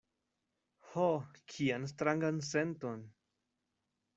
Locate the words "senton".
2.51-3.05